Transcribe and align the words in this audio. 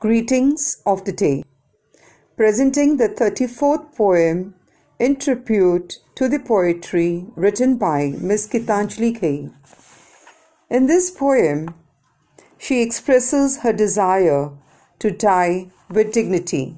Greetings 0.00 0.80
of 0.86 1.04
the 1.04 1.10
day. 1.10 1.42
Presenting 2.36 2.98
the 2.98 3.08
34th 3.08 3.96
poem 3.96 4.54
in 5.00 5.16
tribute 5.16 5.98
to 6.14 6.28
the 6.28 6.38
poetry 6.38 7.26
written 7.34 7.76
by 7.78 8.14
Miss 8.20 8.46
Gitanjali 8.46 9.20
Ghai. 9.20 9.50
In 10.70 10.86
this 10.86 11.10
poem, 11.10 11.74
she 12.58 12.80
expresses 12.80 13.62
her 13.62 13.72
desire 13.72 14.52
to 15.00 15.10
die 15.10 15.72
with 15.90 16.12
dignity. 16.12 16.76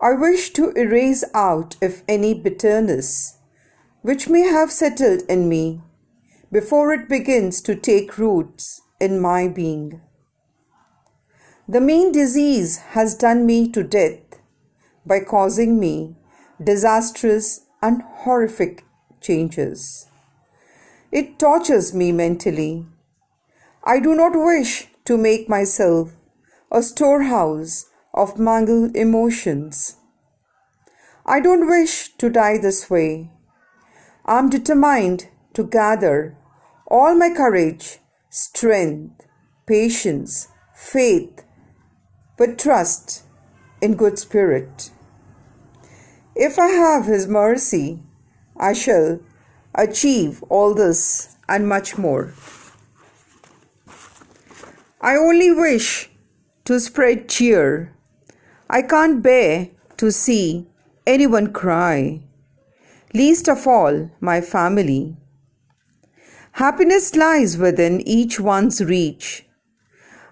I 0.00 0.14
wish 0.14 0.54
to 0.54 0.70
erase 0.70 1.22
out 1.34 1.76
if 1.82 2.02
any 2.08 2.32
bitterness 2.32 3.36
which 4.00 4.26
may 4.26 4.48
have 4.48 4.72
settled 4.72 5.20
in 5.28 5.50
me 5.50 5.82
before 6.50 6.94
it 6.94 7.10
begins 7.10 7.60
to 7.60 7.74
take 7.74 8.16
roots 8.16 8.80
in 8.98 9.20
my 9.20 9.48
being. 9.48 10.00
The 11.72 11.80
mean 11.80 12.12
disease 12.12 12.76
has 12.92 13.14
done 13.14 13.46
me 13.46 13.66
to 13.70 13.82
death 13.82 14.38
by 15.06 15.20
causing 15.20 15.80
me 15.80 16.16
disastrous 16.62 17.62
and 17.80 18.02
horrific 18.02 18.84
changes. 19.22 20.06
It 21.10 21.38
tortures 21.38 21.94
me 21.94 22.12
mentally. 22.12 22.84
I 23.84 24.00
do 24.00 24.14
not 24.14 24.32
wish 24.34 24.88
to 25.06 25.16
make 25.16 25.48
myself 25.48 26.12
a 26.70 26.82
storehouse 26.82 27.86
of 28.12 28.38
mangled 28.38 28.94
emotions. 28.94 29.96
I 31.24 31.40
don't 31.40 31.66
wish 31.66 32.14
to 32.18 32.28
die 32.28 32.58
this 32.58 32.90
way. 32.90 33.30
I'm 34.26 34.50
determined 34.50 35.28
to 35.54 35.64
gather 35.64 36.36
all 36.86 37.14
my 37.14 37.30
courage, 37.34 38.00
strength, 38.28 39.26
patience, 39.66 40.48
faith, 40.74 41.46
but 42.36 42.58
trust 42.58 43.22
in 43.80 43.94
good 43.94 44.18
spirit. 44.18 44.90
If 46.34 46.58
I 46.58 46.68
have 46.68 47.06
His 47.06 47.26
mercy, 47.26 48.00
I 48.56 48.72
shall 48.72 49.20
achieve 49.74 50.42
all 50.48 50.74
this 50.74 51.36
and 51.48 51.68
much 51.68 51.98
more. 51.98 52.32
I 55.00 55.16
only 55.16 55.50
wish 55.50 56.10
to 56.64 56.78
spread 56.78 57.28
cheer. 57.28 57.92
I 58.70 58.82
can't 58.82 59.22
bear 59.22 59.68
to 59.96 60.12
see 60.12 60.66
anyone 61.06 61.52
cry, 61.52 62.20
least 63.12 63.48
of 63.48 63.66
all 63.66 64.10
my 64.20 64.40
family. 64.40 65.16
Happiness 66.52 67.16
lies 67.16 67.58
within 67.58 68.00
each 68.06 68.38
one's 68.38 68.82
reach. 68.82 69.44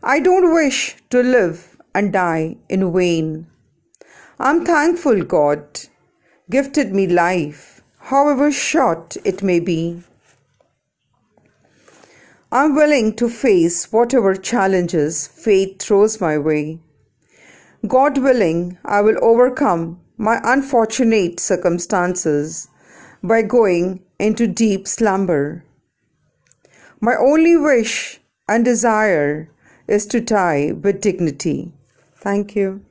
I 0.03 0.21
don't 0.21 0.55
wish 0.55 0.97
to 1.11 1.23
live 1.23 1.70
and 1.95 2.13
die 2.13 2.57
in 2.69 2.93
vain. 2.93 3.47
I'm 4.39 4.65
thankful 4.65 5.23
God 5.23 5.81
gifted 6.49 6.93
me 6.93 7.07
life, 7.07 7.83
however 7.99 8.51
short 8.51 9.17
it 9.25 9.43
may 9.43 9.61
be. 9.61 10.03
I'm 12.53 12.75
willing 12.75 13.15
to 13.17 13.29
face 13.29 13.93
whatever 13.93 14.35
challenges 14.35 15.29
fate 15.29 15.81
throws 15.81 16.21
my 16.21 16.37
way. 16.37 16.81
God 17.87 18.19
willing, 18.19 18.79
I 18.85 19.01
will 19.03 19.23
overcome 19.23 20.01
my 20.19 20.41
unfortunate 20.43 21.39
circumstances 21.39 22.69
by 23.23 23.43
going 23.43 24.03
into 24.19 24.47
deep 24.47 24.89
slumber. 24.89 25.65
My 27.01 27.15
only 27.15 27.57
wish 27.57 28.21
and 28.49 28.65
desire 28.65 29.51
is 29.87 30.07
to 30.07 30.21
die 30.21 30.73
with 30.73 31.01
dignity. 31.01 31.73
Thank 32.21 32.57
you. 32.57 32.85